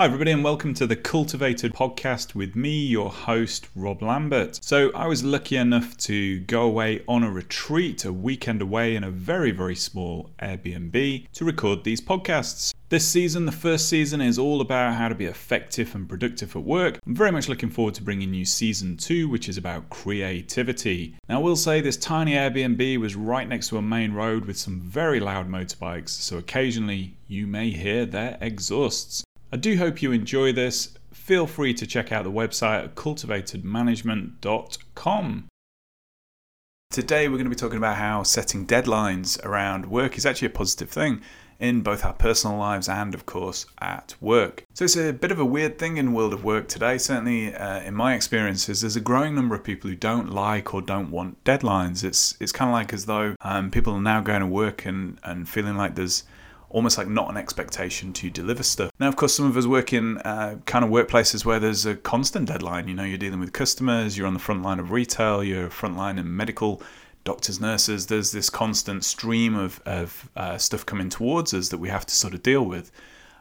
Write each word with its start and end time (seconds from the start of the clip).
Hi, 0.00 0.06
everybody, 0.06 0.30
and 0.30 0.42
welcome 0.42 0.72
to 0.72 0.86
the 0.86 0.96
Cultivated 0.96 1.74
podcast 1.74 2.34
with 2.34 2.56
me, 2.56 2.70
your 2.86 3.10
host, 3.10 3.68
Rob 3.76 4.00
Lambert. 4.00 4.58
So, 4.64 4.90
I 4.94 5.06
was 5.06 5.22
lucky 5.22 5.56
enough 5.56 5.94
to 5.98 6.40
go 6.40 6.62
away 6.62 7.04
on 7.06 7.22
a 7.22 7.30
retreat, 7.30 8.06
a 8.06 8.10
weekend 8.10 8.62
away 8.62 8.96
in 8.96 9.04
a 9.04 9.10
very, 9.10 9.50
very 9.50 9.74
small 9.74 10.30
Airbnb 10.40 11.28
to 11.34 11.44
record 11.44 11.84
these 11.84 12.00
podcasts. 12.00 12.72
This 12.88 13.06
season, 13.06 13.44
the 13.44 13.52
first 13.52 13.90
season, 13.90 14.22
is 14.22 14.38
all 14.38 14.62
about 14.62 14.94
how 14.94 15.08
to 15.10 15.14
be 15.14 15.26
effective 15.26 15.94
and 15.94 16.08
productive 16.08 16.56
at 16.56 16.62
work. 16.62 16.98
I'm 17.06 17.14
very 17.14 17.30
much 17.30 17.50
looking 17.50 17.68
forward 17.68 17.92
to 17.96 18.02
bringing 18.02 18.32
you 18.32 18.46
season 18.46 18.96
two, 18.96 19.28
which 19.28 19.50
is 19.50 19.58
about 19.58 19.90
creativity. 19.90 21.14
Now, 21.28 21.40
I 21.40 21.42
will 21.42 21.56
say 21.56 21.82
this 21.82 21.98
tiny 21.98 22.32
Airbnb 22.32 22.96
was 22.96 23.16
right 23.16 23.46
next 23.46 23.68
to 23.68 23.76
a 23.76 23.82
main 23.82 24.14
road 24.14 24.46
with 24.46 24.56
some 24.56 24.80
very 24.80 25.20
loud 25.20 25.46
motorbikes, 25.50 26.08
so 26.08 26.38
occasionally 26.38 27.18
you 27.28 27.46
may 27.46 27.68
hear 27.68 28.06
their 28.06 28.38
exhausts. 28.40 29.24
I 29.52 29.56
do 29.56 29.76
hope 29.76 30.00
you 30.00 30.12
enjoy 30.12 30.52
this. 30.52 30.94
Feel 31.12 31.48
free 31.48 31.74
to 31.74 31.84
check 31.84 32.12
out 32.12 32.22
the 32.22 32.30
website 32.30 32.84
at 32.84 32.94
cultivatedmanagement.com. 32.94 35.48
Today, 36.92 37.28
we're 37.28 37.34
going 37.34 37.44
to 37.44 37.50
be 37.50 37.56
talking 37.56 37.78
about 37.78 37.96
how 37.96 38.22
setting 38.22 38.64
deadlines 38.64 39.44
around 39.44 39.86
work 39.86 40.16
is 40.16 40.24
actually 40.24 40.46
a 40.46 40.50
positive 40.50 40.88
thing 40.88 41.20
in 41.58 41.80
both 41.82 42.04
our 42.04 42.12
personal 42.12 42.58
lives 42.58 42.88
and, 42.88 43.12
of 43.12 43.26
course, 43.26 43.66
at 43.80 44.14
work. 44.20 44.62
So, 44.74 44.84
it's 44.84 44.96
a 44.96 45.12
bit 45.12 45.32
of 45.32 45.40
a 45.40 45.44
weird 45.44 45.80
thing 45.80 45.96
in 45.96 46.06
the 46.06 46.12
world 46.12 46.32
of 46.32 46.44
work 46.44 46.68
today. 46.68 46.96
Certainly, 46.98 47.52
uh, 47.54 47.82
in 47.82 47.94
my 47.94 48.14
experiences, 48.14 48.82
there's 48.82 48.94
a 48.94 49.00
growing 49.00 49.34
number 49.34 49.56
of 49.56 49.64
people 49.64 49.90
who 49.90 49.96
don't 49.96 50.30
like 50.30 50.72
or 50.74 50.80
don't 50.80 51.10
want 51.10 51.42
deadlines. 51.44 52.04
It's 52.04 52.36
it's 52.38 52.52
kind 52.52 52.70
of 52.70 52.72
like 52.72 52.92
as 52.92 53.06
though 53.06 53.34
um, 53.40 53.72
people 53.72 53.94
are 53.94 54.00
now 54.00 54.20
going 54.20 54.42
to 54.42 54.46
work 54.46 54.86
and, 54.86 55.18
and 55.24 55.48
feeling 55.48 55.76
like 55.76 55.96
there's 55.96 56.22
almost 56.70 56.96
like 56.96 57.08
not 57.08 57.28
an 57.28 57.36
expectation 57.36 58.12
to 58.14 58.30
deliver 58.30 58.62
stuff. 58.62 58.90
Now, 58.98 59.08
of 59.08 59.16
course, 59.16 59.34
some 59.34 59.46
of 59.46 59.56
us 59.56 59.66
work 59.66 59.92
in 59.92 60.18
uh, 60.18 60.58
kind 60.66 60.84
of 60.84 60.90
workplaces 60.90 61.44
where 61.44 61.60
there's 61.60 61.84
a 61.84 61.96
constant 61.96 62.48
deadline. 62.48 62.88
You 62.88 62.94
know, 62.94 63.04
you're 63.04 63.18
dealing 63.18 63.40
with 63.40 63.52
customers, 63.52 64.16
you're 64.16 64.26
on 64.26 64.34
the 64.34 64.40
front 64.40 64.62
line 64.62 64.78
of 64.78 64.90
retail, 64.90 65.44
you're 65.44 65.68
front 65.68 65.96
line 65.96 66.18
in 66.18 66.34
medical, 66.34 66.80
doctors, 67.24 67.60
nurses. 67.60 68.06
There's 68.06 68.32
this 68.32 68.48
constant 68.48 69.04
stream 69.04 69.56
of, 69.56 69.82
of 69.84 70.30
uh, 70.36 70.58
stuff 70.58 70.86
coming 70.86 71.10
towards 71.10 71.52
us 71.52 71.68
that 71.68 71.78
we 71.78 71.88
have 71.88 72.06
to 72.06 72.14
sort 72.14 72.34
of 72.34 72.42
deal 72.42 72.64
with. 72.64 72.90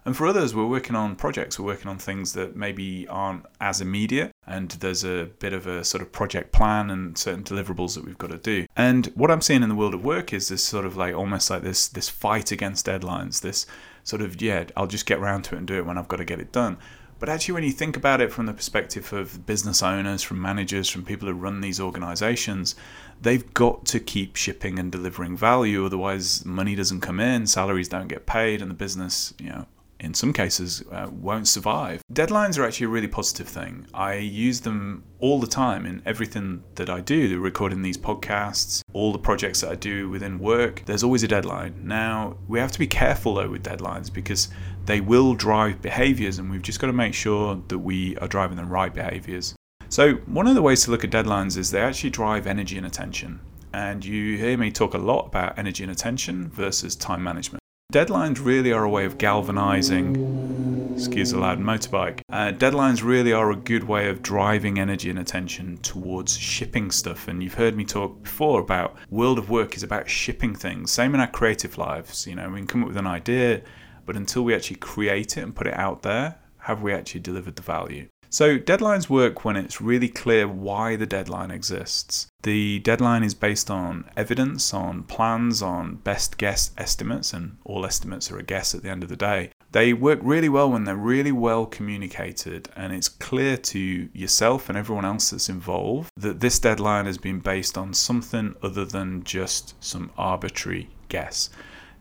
And 0.10 0.18
for 0.18 0.26
others, 0.26 0.56
we're 0.56 0.66
working 0.66 0.96
on 0.96 1.16
projects, 1.16 1.60
we're 1.60 1.68
working 1.68 1.88
on 1.88 2.00
things 2.00 2.34
that 2.34 2.56
maybe 2.56 3.08
aren't 3.10 3.46
as 3.62 3.80
immediate, 3.80 4.32
and 4.48 4.72
there's 4.72 5.06
a 5.06 5.30
bit 5.38 5.54
of 5.54 5.68
a 5.68 5.84
sort 5.86 6.02
of 6.02 6.12
project 6.12 6.52
plan 6.52 6.90
and 6.90 7.16
certain 7.16 7.44
deliverables 7.44 7.94
that 7.94 8.04
we've 8.04 8.18
got 8.18 8.32
to 8.32 8.40
do. 8.40 8.66
And 8.76 9.06
what 9.14 9.30
I'm 9.30 9.40
seeing 9.40 9.62
in 9.62 9.70
the 9.70 9.76
world 9.76 9.94
of 9.94 10.04
work 10.04 10.34
is 10.34 10.48
this 10.48 10.64
sort 10.64 10.88
of 10.88 10.98
like 10.98 11.14
almost 11.14 11.52
like 11.52 11.62
this 11.62 11.88
this 11.88 12.10
fight 12.10 12.52
against 12.52 12.88
deadlines, 12.88 13.42
this 13.42 13.68
sort 14.04 14.24
of, 14.24 14.42
yeah, 14.42 14.64
I'll 14.76 14.88
just 14.88 15.06
get 15.06 15.20
around 15.20 15.44
to 15.44 15.54
it 15.54 15.60
and 15.60 15.68
do 15.68 15.78
it 15.78 15.86
when 15.86 16.00
I've 16.00 16.08
got 16.08 16.18
to 16.18 16.26
get 16.26 16.40
it 16.40 16.52
done. 16.52 16.78
But 17.20 17.30
actually, 17.30 17.54
when 17.54 17.64
you 17.66 17.72
think 17.72 17.96
about 17.96 18.20
it 18.20 18.32
from 18.32 18.48
the 18.48 18.54
perspective 18.54 19.14
of 19.14 19.46
business 19.46 19.84
owners, 19.84 20.24
from 20.24 20.42
managers, 20.42 20.90
from 20.90 21.06
people 21.06 21.28
who 21.28 21.36
run 21.36 21.62
these 21.62 21.80
organizations, 21.80 22.74
they've 23.22 23.54
got 23.54 23.86
to 23.86 24.00
keep 24.00 24.38
shipping 24.38 24.80
and 24.80 24.92
delivering 24.92 25.38
value. 25.38 25.86
Otherwise, 25.86 26.44
money 26.46 26.74
doesn't 26.74 27.02
come 27.02 27.20
in, 27.20 27.46
salaries 27.46 27.90
don't 27.90 28.08
get 28.08 28.26
paid, 28.26 28.64
and 28.64 28.72
the 28.72 28.76
business, 28.76 29.36
you 29.38 29.50
know, 29.50 29.68
in 30.00 30.14
some 30.14 30.32
cases, 30.32 30.84
uh, 30.92 31.08
won't 31.12 31.48
survive. 31.48 32.02
Deadlines 32.14 32.58
are 32.58 32.64
actually 32.64 32.86
a 32.86 32.90
really 32.90 33.08
positive 33.08 33.48
thing. 33.48 33.86
I 33.94 34.16
use 34.16 34.62
them 34.62 35.04
all 35.20 35.40
the 35.40 35.48
time 35.48 35.86
in 35.86 36.02
everything 36.06 36.64
that 36.76 36.90
I 36.90 37.02
do, 37.02 37.40
recording 37.40 37.82
these 37.82 37.98
podcasts, 37.98 38.82
all 38.94 39.12
the 39.12 39.20
projects 39.20 39.62
that 39.62 39.72
I 39.72 39.76
do 39.76 40.10
within 40.10 40.40
work. 40.40 40.84
There's 40.86 41.04
always 41.04 41.24
a 41.24 41.28
deadline. 41.28 41.76
Now, 41.84 42.38
we 42.48 42.60
have 42.60 42.72
to 42.72 42.80
be 42.80 42.88
careful 42.88 43.36
though 43.36 43.50
with 43.50 43.64
deadlines 43.64 44.12
because 44.12 44.50
they 44.86 45.02
will 45.02 45.36
drive 45.36 45.82
behaviors, 45.82 46.40
and 46.40 46.50
we've 46.50 46.62
just 46.62 46.80
got 46.80 46.88
to 46.88 46.94
make 46.94 47.14
sure 47.14 47.62
that 47.68 47.80
we 47.80 48.16
are 48.18 48.28
driving 48.28 48.58
the 48.58 48.66
right 48.66 48.94
behaviors. 48.94 49.56
So, 49.90 50.14
one 50.28 50.48
of 50.48 50.56
the 50.56 50.62
ways 50.62 50.84
to 50.86 50.92
look 50.92 51.04
at 51.04 51.12
deadlines 51.12 51.58
is 51.58 51.72
they 51.72 51.82
actually 51.82 52.12
drive 52.12 52.48
energy 52.48 52.78
and 52.78 52.86
attention. 52.86 53.40
And 53.74 54.04
you 54.04 54.38
hear 54.38 54.58
me 54.58 54.72
talk 54.72 54.94
a 54.94 54.98
lot 54.98 55.28
about 55.28 55.60
energy 55.60 55.84
and 55.84 55.92
attention 55.92 56.50
versus 56.50 56.96
time 56.96 57.24
management. 57.24 57.60
Deadlines 57.92 58.46
really 58.46 58.72
are 58.72 58.84
a 58.84 58.90
way 58.90 59.04
of 59.04 59.18
galvanizing, 59.18 60.94
excuse 60.94 61.32
the 61.32 61.40
loud 61.40 61.60
motorbike. 61.60 62.22
Uh, 62.32 62.52
deadlines 62.52 63.02
really 63.02 63.34
are 63.34 63.50
a 63.50 63.56
good 63.56 63.84
way 63.84 64.10
of 64.10 64.22
driving 64.22 64.78
energy 64.78 65.10
and 65.10 65.18
attention 65.18 65.76
towards 65.78 66.38
shipping 66.38 66.92
stuff. 66.92 67.28
And 67.28 67.42
you've 67.42 67.56
heard 67.56 67.76
me 67.76 67.84
talk 67.84 68.22
before 68.22 68.60
about 68.62 68.96
world 69.10 69.40
of 69.40 69.50
work 69.50 69.76
is 69.76 69.82
about 69.82 70.08
shipping 70.08 70.54
things. 70.54 70.92
Same 70.92 71.16
in 71.16 71.20
our 71.20 71.26
creative 71.26 71.80
lives. 71.80 72.28
You 72.28 72.36
know, 72.36 72.48
we 72.48 72.60
can 72.60 72.68
come 72.68 72.84
up 72.84 72.90
with 72.90 72.98
an 72.98 73.08
idea, 73.08 73.64
but 74.06 74.16
until 74.16 74.44
we 74.44 74.54
actually 74.54 74.78
create 74.78 75.36
it 75.36 75.42
and 75.42 75.56
put 75.56 75.66
it 75.66 75.74
out 75.74 76.04
there, 76.04 76.36
have 76.60 76.84
we 76.84 76.94
actually 76.94 77.22
delivered 77.22 77.56
the 77.56 77.64
value? 77.64 78.08
So, 78.32 78.60
deadlines 78.60 79.10
work 79.10 79.44
when 79.44 79.56
it's 79.56 79.82
really 79.82 80.08
clear 80.08 80.48
why 80.48 80.96
the 80.96 81.08
deadline 81.08 81.50
exists. 81.50 82.28
The 82.44 82.78
deadline 82.78 83.24
is 83.24 83.34
based 83.34 83.72
on 83.72 84.08
evidence, 84.16 84.72
on 84.72 85.02
plans, 85.04 85.64
on 85.64 85.96
best 85.96 86.38
guess 86.38 86.70
estimates, 86.78 87.34
and 87.34 87.58
all 87.66 87.88
estimates 87.88 88.32
are 88.32 88.38
a 88.38 88.44
guess 88.44 88.76
at 88.76 88.84
the 88.84 88.90
end 88.90 89.02
of 89.02 89.10
the 89.10 89.16
day. 89.16 89.50
They 89.72 89.94
work 89.94 90.20
really 90.22 90.48
well 90.48 90.72
when 90.72 90.84
they're 90.84 90.96
really 90.96 91.32
well 91.32 91.66
communicated 91.66 92.70
and 92.76 92.94
it's 92.94 93.10
clear 93.10 93.58
to 93.58 94.10
yourself 94.14 94.70
and 94.70 94.78
everyone 94.78 95.06
else 95.06 95.32
that's 95.32 95.50
involved 95.50 96.12
that 96.18 96.40
this 96.40 96.60
deadline 96.60 97.06
has 97.06 97.18
been 97.18 97.40
based 97.40 97.78
on 97.78 97.94
something 97.94 98.56
other 98.62 98.86
than 98.86 99.24
just 99.24 99.74
some 99.84 100.12
arbitrary 100.18 100.90
guess. 101.08 101.50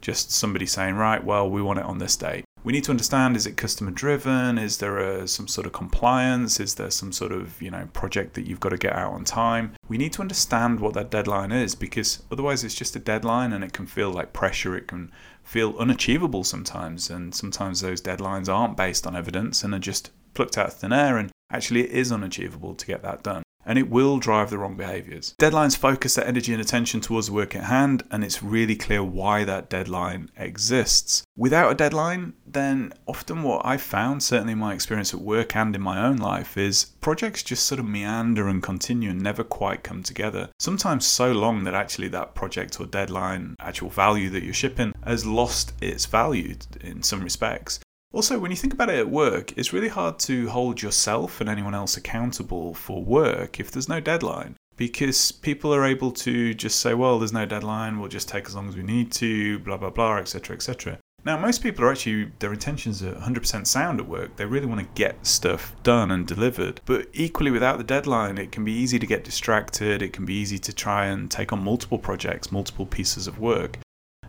Just 0.00 0.30
somebody 0.30 0.66
saying, 0.66 0.94
right, 0.94 1.22
well, 1.22 1.50
we 1.50 1.60
want 1.60 1.78
it 1.78 1.84
on 1.84 1.98
this 1.98 2.16
date 2.16 2.44
we 2.68 2.72
need 2.72 2.84
to 2.84 2.90
understand 2.90 3.34
is 3.34 3.46
it 3.46 3.56
customer 3.56 3.90
driven? 3.90 4.58
Is 4.58 4.76
there 4.76 4.98
a, 4.98 5.26
some 5.26 5.48
sort 5.48 5.66
of 5.66 5.72
compliance? 5.72 6.60
Is 6.60 6.74
there 6.74 6.90
some 6.90 7.12
sort 7.12 7.32
of 7.32 7.62
you 7.62 7.70
know 7.70 7.88
project 7.94 8.34
that 8.34 8.46
you've 8.46 8.60
got 8.60 8.68
to 8.68 8.76
get 8.76 8.92
out 8.92 9.14
on 9.14 9.24
time? 9.24 9.72
We 9.88 9.96
need 9.96 10.12
to 10.12 10.20
understand 10.20 10.78
what 10.78 10.92
that 10.92 11.10
deadline 11.10 11.50
is 11.50 11.74
because 11.74 12.22
otherwise 12.30 12.64
it's 12.64 12.74
just 12.74 12.94
a 12.94 12.98
deadline 12.98 13.54
and 13.54 13.64
it 13.64 13.72
can 13.72 13.86
feel 13.86 14.10
like 14.10 14.34
pressure. 14.34 14.76
It 14.76 14.86
can 14.86 15.10
feel 15.42 15.78
unachievable 15.78 16.44
sometimes 16.44 17.08
and 17.08 17.34
sometimes 17.34 17.80
those 17.80 18.02
deadlines 18.02 18.54
aren't 18.54 18.76
based 18.76 19.06
on 19.06 19.16
evidence 19.16 19.64
and 19.64 19.72
are 19.72 19.78
just 19.78 20.10
plucked 20.34 20.58
out 20.58 20.66
of 20.66 20.74
thin 20.74 20.92
air 20.92 21.16
and 21.16 21.30
actually 21.50 21.84
it 21.84 21.90
is 21.90 22.12
unachievable 22.12 22.74
to 22.74 22.84
get 22.84 23.00
that 23.00 23.22
done 23.22 23.42
and 23.68 23.78
it 23.78 23.90
will 23.90 24.18
drive 24.18 24.48
the 24.50 24.58
wrong 24.58 24.76
behaviors. 24.76 25.34
Deadlines 25.38 25.76
focus 25.76 26.14
their 26.14 26.26
energy 26.26 26.52
and 26.52 26.60
attention 26.60 27.00
towards 27.02 27.26
the 27.26 27.34
work 27.34 27.54
at 27.54 27.64
hand, 27.64 28.02
and 28.10 28.24
it's 28.24 28.42
really 28.42 28.74
clear 28.74 29.04
why 29.04 29.44
that 29.44 29.68
deadline 29.68 30.30
exists. 30.36 31.22
Without 31.36 31.70
a 31.70 31.74
deadline, 31.74 32.32
then 32.46 32.94
often 33.06 33.42
what 33.42 33.64
I've 33.64 33.82
found, 33.82 34.22
certainly 34.22 34.54
in 34.54 34.58
my 34.58 34.72
experience 34.72 35.12
at 35.12 35.20
work 35.20 35.54
and 35.54 35.76
in 35.76 35.82
my 35.82 36.04
own 36.04 36.16
life, 36.16 36.56
is 36.56 36.86
projects 37.02 37.42
just 37.42 37.66
sort 37.66 37.78
of 37.78 37.86
meander 37.86 38.48
and 38.48 38.62
continue 38.62 39.10
and 39.10 39.20
never 39.20 39.44
quite 39.44 39.84
come 39.84 40.02
together. 40.02 40.48
Sometimes 40.58 41.06
so 41.06 41.30
long 41.32 41.64
that 41.64 41.74
actually 41.74 42.08
that 42.08 42.34
project 42.34 42.80
or 42.80 42.86
deadline, 42.86 43.54
actual 43.60 43.90
value 43.90 44.30
that 44.30 44.42
you're 44.42 44.54
shipping, 44.54 44.94
has 45.04 45.26
lost 45.26 45.74
its 45.82 46.06
value 46.06 46.56
in 46.80 47.02
some 47.02 47.20
respects. 47.20 47.80
Also, 48.12 48.38
when 48.38 48.50
you 48.50 48.56
think 48.56 48.72
about 48.72 48.88
it 48.88 48.98
at 48.98 49.10
work, 49.10 49.52
it's 49.56 49.72
really 49.72 49.88
hard 49.88 50.18
to 50.18 50.48
hold 50.48 50.80
yourself 50.80 51.40
and 51.40 51.48
anyone 51.48 51.74
else 51.74 51.96
accountable 51.96 52.72
for 52.72 53.04
work 53.04 53.60
if 53.60 53.70
there's 53.70 53.88
no 53.88 54.00
deadline. 54.00 54.56
Because 54.76 55.30
people 55.30 55.74
are 55.74 55.84
able 55.84 56.12
to 56.12 56.54
just 56.54 56.80
say, 56.80 56.94
well, 56.94 57.18
there's 57.18 57.32
no 57.32 57.44
deadline, 57.44 57.98
we'll 57.98 58.08
just 58.08 58.28
take 58.28 58.46
as 58.46 58.54
long 58.54 58.68
as 58.68 58.76
we 58.76 58.82
need 58.82 59.12
to, 59.12 59.58
blah, 59.58 59.76
blah, 59.76 59.90
blah, 59.90 60.16
etc., 60.16 60.56
etc. 60.56 60.98
Now, 61.24 61.36
most 61.36 61.62
people 61.62 61.84
are 61.84 61.90
actually, 61.90 62.30
their 62.38 62.52
intentions 62.52 63.02
are 63.02 63.12
100% 63.12 63.66
sound 63.66 64.00
at 64.00 64.08
work. 64.08 64.36
They 64.36 64.46
really 64.46 64.66
want 64.66 64.80
to 64.80 64.86
get 64.94 65.26
stuff 65.26 65.74
done 65.82 66.10
and 66.10 66.26
delivered. 66.26 66.80
But 66.86 67.08
equally, 67.12 67.50
without 67.50 67.76
the 67.76 67.84
deadline, 67.84 68.38
it 68.38 68.52
can 68.52 68.64
be 68.64 68.72
easy 68.72 68.98
to 68.98 69.06
get 69.06 69.24
distracted. 69.24 70.00
It 70.00 70.12
can 70.12 70.24
be 70.24 70.34
easy 70.34 70.58
to 70.60 70.72
try 70.72 71.06
and 71.06 71.30
take 71.30 71.52
on 71.52 71.62
multiple 71.62 71.98
projects, 71.98 72.52
multiple 72.52 72.86
pieces 72.86 73.26
of 73.26 73.38
work. 73.38 73.78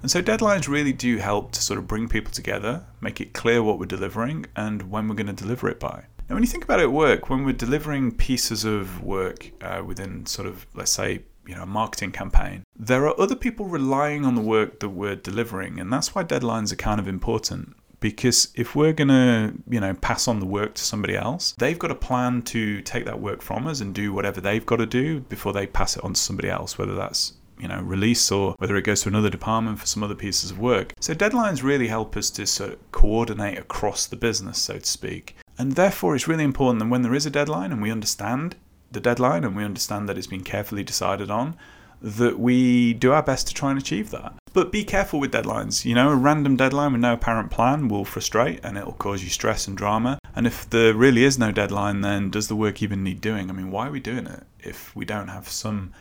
And 0.02 0.10
so 0.10 0.22
deadlines 0.22 0.68
really 0.68 0.94
do 0.94 1.18
help 1.18 1.52
to 1.52 1.62
sort 1.62 1.78
of 1.78 1.88
bring 1.88 2.08
people 2.08 2.32
together, 2.32 2.86
make 3.02 3.20
it 3.20 3.34
clear 3.34 3.62
what 3.62 3.80
we're 3.80 3.86
delivering 3.86 4.46
and 4.56 4.90
when 4.90 5.08
we're 5.08 5.16
going 5.16 5.28
to 5.28 5.34
deliver 5.34 5.70
it 5.70 5.80
by. 5.80 6.06
Now, 6.30 6.36
when 6.36 6.44
you 6.44 6.50
think 6.50 6.64
about 6.64 6.80
it 6.80 6.84
at 6.84 6.92
work, 6.92 7.30
when 7.30 7.44
we're 7.44 7.54
delivering 7.54 8.12
pieces 8.12 8.64
of 8.64 9.04
work 9.04 9.52
uh, 9.62 9.82
within 9.84 10.28
sort 10.28 10.48
of, 10.48 10.68
let's 10.76 10.92
say, 10.92 11.24
you 11.48 11.56
know, 11.56 11.64
a 11.64 11.66
marketing 11.66 12.12
campaign, 12.12 12.64
there 12.78 13.08
are 13.08 13.20
other 13.20 13.36
people 13.36 13.66
relying 13.66 14.26
on 14.26 14.36
the 14.36 14.42
work 14.42 14.80
that 14.80 14.90
we're 14.90 15.16
delivering, 15.16 15.80
and 15.80 15.92
that's 15.92 16.14
why 16.14 16.24
deadlines 16.24 16.72
are 16.72 16.76
kind 16.76 17.00
of 17.00 17.08
important. 17.08 17.76
Because 18.00 18.50
if 18.56 18.76
we're 18.76 18.94
gonna, 18.94 19.54
you 19.68 19.80
know, 19.80 19.96
pass 19.96 20.28
on 20.28 20.40
the 20.40 20.46
work 20.46 20.76
to 20.76 20.84
somebody 20.84 21.18
else, 21.18 21.54
they've 21.58 21.80
got 21.80 21.92
a 21.92 21.96
plan 21.96 22.44
to 22.44 22.82
take 22.84 23.06
that 23.06 23.20
work 23.20 23.42
from 23.42 23.66
us 23.66 23.82
and 23.82 23.94
do 23.94 24.14
whatever 24.14 24.40
they've 24.40 24.66
got 24.66 24.78
to 24.78 24.86
do 24.86 25.22
before 25.22 25.52
they 25.52 25.66
pass 25.66 25.98
it 25.98 26.04
on 26.04 26.14
to 26.14 26.22
somebody 26.22 26.50
else, 26.50 26.78
whether 26.78 26.96
that's 26.96 27.34
you 27.60 27.68
know 27.68 27.82
release 27.82 28.32
or 28.32 28.56
whether 28.58 28.76
it 28.76 28.84
goes 28.84 29.02
to 29.02 29.10
another 29.10 29.30
department 29.30 29.80
for 29.80 29.86
some 29.86 30.04
other 30.04 30.16
pieces 30.16 30.52
of 30.52 30.60
work. 30.60 30.94
So 31.00 31.14
deadlines 31.14 31.64
really 31.64 31.88
help 31.88 32.16
us 32.18 32.30
to 32.32 32.46
sort 32.46 32.74
of 32.74 32.92
coordinate 32.92 33.58
across 33.58 34.06
the 34.06 34.16
business, 34.16 34.60
so 34.60 34.80
to 34.80 34.86
speak. 34.86 35.36
And 35.58 35.74
therefore, 35.74 36.16
it's 36.16 36.28
really 36.28 36.46
important 36.46 36.80
that 36.80 36.90
when 36.90 37.02
there 37.02 37.14
is 37.14 37.26
a 37.26 37.32
deadline 37.32 37.72
and 37.72 37.82
we 37.82 37.92
understand 37.92 38.56
the 38.92 39.02
deadline 39.02 39.44
and 39.44 39.56
we 39.56 39.64
understand 39.64 40.08
that 40.08 40.18
it's 40.18 40.28
been 40.28 40.44
carefully 40.44 40.84
decided 40.84 41.30
on, 41.30 41.58
that 42.02 42.40
we 42.40 42.94
do 42.94 43.12
our 43.12 43.22
best 43.22 43.48
to 43.48 43.54
try 43.54 43.70
and 43.70 43.80
achieve 43.80 44.10
that. 44.12 44.34
But 44.54 44.72
be 44.72 44.84
careful 44.84 45.20
with 45.20 45.32
deadlines. 45.32 45.86
You 45.86 45.96
know, 45.96 46.10
a 46.10 46.16
random 46.16 46.56
deadline 46.56 46.94
with 46.94 47.02
no 47.02 47.14
apparent 47.14 47.52
plan 47.52 47.88
will 47.88 48.06
frustrate 48.06 48.62
and 48.64 48.78
it'll 48.78 48.94
cause 48.94 49.22
you 49.22 49.30
stress 49.30 49.68
and 49.68 49.78
drama. 49.78 50.18
And 50.36 50.48
if 50.48 50.70
there 50.70 50.94
really 50.94 51.24
is 51.24 51.38
no 51.38 51.52
deadline, 51.52 52.02
then 52.02 52.30
does 52.30 52.48
the 52.48 52.56
work 52.56 52.82
even 52.82 53.04
need 53.04 53.22
doing? 53.22 53.50
I 53.50 53.54
mean, 53.54 53.70
why 53.70 53.88
are 53.88 53.92
we 53.92 54.00
doing 54.00 54.28
it 54.28 54.44
if 54.60 54.96
we 54.96 55.06
don't 55.06 55.28
have 55.28 55.50
some 55.50 55.92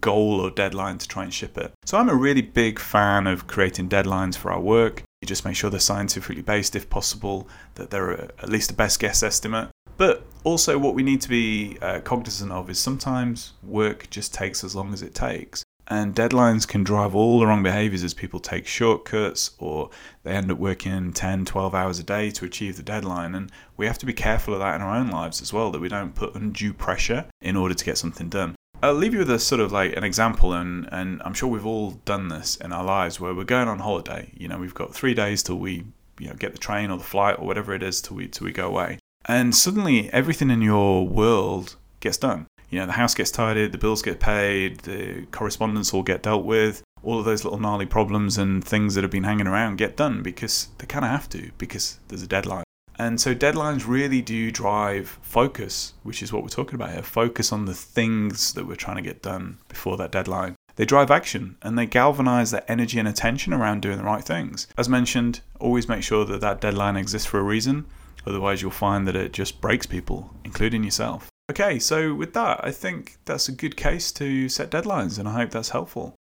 goal 0.00 0.40
or 0.40 0.50
deadline 0.50 0.98
to 0.98 1.08
try 1.08 1.24
and 1.24 1.32
ship 1.32 1.56
it? 1.58 1.72
So 1.84 1.98
I'm 1.98 2.08
a 2.08 2.14
really 2.14 2.42
big 2.42 2.78
fan 2.78 3.26
of 3.26 3.46
creating 3.46 3.88
deadlines 3.88 4.36
for 4.36 4.50
our 4.50 4.60
work. 4.60 5.02
You 5.20 5.26
just 5.26 5.44
make 5.44 5.56
sure 5.56 5.70
they're 5.70 5.80
scientifically 5.80 6.42
based 6.42 6.76
if 6.76 6.90
possible, 6.90 7.48
that 7.74 7.90
they're 7.90 8.12
at 8.12 8.48
least 8.48 8.70
a 8.70 8.74
best 8.74 9.00
guess 9.00 9.22
estimate. 9.22 9.70
But 9.96 10.26
also, 10.44 10.78
what 10.78 10.94
we 10.94 11.02
need 11.02 11.20
to 11.22 11.28
be 11.28 11.78
uh, 11.80 12.00
cognizant 12.00 12.52
of 12.52 12.68
is 12.68 12.78
sometimes 12.78 13.54
work 13.62 14.08
just 14.10 14.34
takes 14.34 14.62
as 14.62 14.76
long 14.76 14.92
as 14.92 15.02
it 15.02 15.14
takes. 15.14 15.64
And 15.88 16.14
deadlines 16.14 16.66
can 16.66 16.82
drive 16.82 17.14
all 17.14 17.38
the 17.38 17.46
wrong 17.46 17.62
behaviors 17.62 18.02
as 18.02 18.12
people 18.12 18.40
take 18.40 18.66
shortcuts 18.66 19.52
or 19.58 19.90
they 20.24 20.32
end 20.32 20.50
up 20.50 20.58
working 20.58 21.12
10, 21.12 21.44
12 21.44 21.74
hours 21.74 22.00
a 22.00 22.02
day 22.02 22.30
to 22.32 22.44
achieve 22.44 22.76
the 22.76 22.82
deadline. 22.82 23.36
And 23.36 23.52
we 23.76 23.86
have 23.86 23.98
to 23.98 24.06
be 24.06 24.12
careful 24.12 24.54
of 24.54 24.60
that 24.60 24.74
in 24.74 24.82
our 24.82 24.96
own 24.96 25.10
lives 25.10 25.40
as 25.40 25.52
well, 25.52 25.70
that 25.70 25.80
we 25.80 25.88
don't 25.88 26.14
put 26.14 26.34
undue 26.34 26.72
pressure 26.72 27.26
in 27.40 27.56
order 27.56 27.74
to 27.74 27.84
get 27.84 27.98
something 27.98 28.28
done. 28.28 28.55
I'll 28.82 28.94
leave 28.94 29.12
you 29.12 29.20
with 29.20 29.30
a 29.30 29.38
sort 29.38 29.60
of 29.60 29.72
like 29.72 29.96
an 29.96 30.04
example, 30.04 30.52
and, 30.52 30.88
and 30.92 31.22
I'm 31.24 31.34
sure 31.34 31.48
we've 31.48 31.66
all 31.66 31.92
done 32.04 32.28
this 32.28 32.56
in 32.56 32.72
our 32.72 32.84
lives 32.84 33.18
where 33.18 33.34
we're 33.34 33.44
going 33.44 33.68
on 33.68 33.78
holiday. 33.80 34.30
You 34.36 34.48
know, 34.48 34.58
we've 34.58 34.74
got 34.74 34.94
three 34.94 35.14
days 35.14 35.42
till 35.42 35.56
we 35.56 35.84
you 36.18 36.28
know 36.28 36.34
get 36.34 36.52
the 36.52 36.58
train 36.58 36.90
or 36.90 36.98
the 36.98 37.04
flight 37.04 37.38
or 37.38 37.46
whatever 37.46 37.74
it 37.74 37.82
is 37.82 38.00
till 38.00 38.16
we 38.16 38.28
till 38.28 38.44
we 38.44 38.52
go 38.52 38.68
away, 38.68 38.98
and 39.24 39.54
suddenly 39.54 40.12
everything 40.12 40.50
in 40.50 40.62
your 40.62 41.06
world 41.06 41.76
gets 42.00 42.16
done 42.16 42.46
you 42.70 42.80
know, 42.80 42.86
the 42.86 42.92
house 42.92 43.14
gets 43.14 43.30
tidied, 43.30 43.72
the 43.72 43.78
bills 43.78 44.02
get 44.02 44.20
paid, 44.20 44.80
the 44.80 45.26
correspondence 45.30 45.94
all 45.94 46.02
get 46.02 46.22
dealt 46.22 46.44
with, 46.44 46.82
all 47.02 47.18
of 47.18 47.24
those 47.24 47.44
little 47.44 47.60
gnarly 47.60 47.86
problems 47.86 48.36
and 48.38 48.64
things 48.64 48.94
that 48.94 49.04
have 49.04 49.10
been 49.10 49.24
hanging 49.24 49.46
around 49.46 49.76
get 49.76 49.96
done 49.96 50.22
because 50.22 50.68
they 50.78 50.86
kind 50.86 51.04
of 51.04 51.10
have 51.10 51.28
to 51.30 51.50
because 51.58 51.98
there's 52.08 52.22
a 52.22 52.26
deadline. 52.26 52.65
And 52.98 53.20
so 53.20 53.34
deadlines 53.34 53.86
really 53.86 54.22
do 54.22 54.50
drive 54.50 55.18
focus, 55.22 55.94
which 56.02 56.22
is 56.22 56.32
what 56.32 56.42
we're 56.42 56.48
talking 56.48 56.74
about 56.74 56.92
here. 56.92 57.02
Focus 57.02 57.52
on 57.52 57.66
the 57.66 57.74
things 57.74 58.54
that 58.54 58.66
we're 58.66 58.76
trying 58.76 58.96
to 58.96 59.02
get 59.02 59.22
done 59.22 59.58
before 59.68 59.96
that 59.98 60.12
deadline. 60.12 60.56
They 60.76 60.84
drive 60.84 61.10
action 61.10 61.56
and 61.62 61.78
they 61.78 61.86
galvanize 61.86 62.50
that 62.50 62.64
energy 62.68 62.98
and 62.98 63.08
attention 63.08 63.52
around 63.52 63.82
doing 63.82 63.98
the 63.98 64.04
right 64.04 64.24
things. 64.24 64.66
As 64.76 64.88
mentioned, 64.88 65.40
always 65.58 65.88
make 65.88 66.02
sure 66.02 66.24
that 66.26 66.40
that 66.40 66.60
deadline 66.60 66.96
exists 66.96 67.26
for 67.26 67.38
a 67.40 67.42
reason. 67.42 67.86
Otherwise, 68.26 68.60
you'll 68.60 68.70
find 68.70 69.06
that 69.06 69.16
it 69.16 69.32
just 69.32 69.60
breaks 69.60 69.86
people, 69.86 70.34
including 70.44 70.84
yourself. 70.84 71.28
Okay, 71.50 71.78
so 71.78 72.12
with 72.12 72.34
that, 72.34 72.60
I 72.64 72.72
think 72.72 73.18
that's 73.24 73.48
a 73.48 73.52
good 73.52 73.76
case 73.76 74.10
to 74.12 74.48
set 74.48 74.70
deadlines, 74.70 75.18
and 75.18 75.28
I 75.28 75.34
hope 75.34 75.50
that's 75.50 75.68
helpful. 75.68 76.16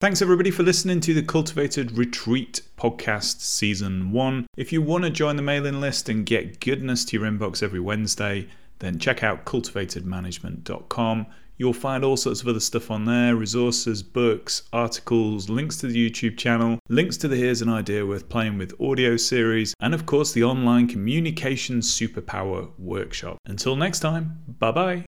Thanks 0.00 0.22
everybody 0.22 0.50
for 0.50 0.62
listening 0.62 1.00
to 1.00 1.12
the 1.12 1.22
Cultivated 1.22 1.98
Retreat 1.98 2.62
podcast 2.78 3.42
season 3.42 4.12
one. 4.12 4.46
If 4.56 4.72
you 4.72 4.80
want 4.80 5.04
to 5.04 5.10
join 5.10 5.36
the 5.36 5.42
mailing 5.42 5.78
list 5.78 6.08
and 6.08 6.24
get 6.24 6.58
goodness 6.58 7.04
to 7.04 7.18
your 7.18 7.30
inbox 7.30 7.62
every 7.62 7.80
Wednesday, 7.80 8.48
then 8.78 8.98
check 8.98 9.22
out 9.22 9.44
cultivatedmanagement.com. 9.44 11.26
You'll 11.58 11.74
find 11.74 12.02
all 12.02 12.16
sorts 12.16 12.40
of 12.40 12.48
other 12.48 12.60
stuff 12.60 12.90
on 12.90 13.04
there 13.04 13.36
resources, 13.36 14.02
books, 14.02 14.62
articles, 14.72 15.50
links 15.50 15.76
to 15.80 15.88
the 15.88 16.10
YouTube 16.10 16.38
channel, 16.38 16.78
links 16.88 17.18
to 17.18 17.28
the 17.28 17.36
Here's 17.36 17.60
an 17.60 17.68
Idea 17.68 18.06
Worth 18.06 18.30
Playing 18.30 18.56
with 18.56 18.80
audio 18.80 19.18
series, 19.18 19.74
and 19.80 19.92
of 19.92 20.06
course 20.06 20.32
the 20.32 20.44
online 20.44 20.88
communication 20.88 21.80
superpower 21.80 22.70
workshop. 22.78 23.36
Until 23.44 23.76
next 23.76 24.00
time, 24.00 24.42
bye 24.58 24.72
bye. 24.72 25.04